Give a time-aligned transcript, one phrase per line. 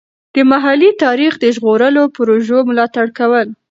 [0.33, 3.47] د محلي تاریخ د ژغورلو پروژو ملاتړ کول.